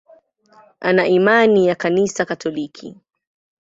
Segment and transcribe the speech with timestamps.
[0.79, 2.95] Ana imani ya Kanisa Katoliki.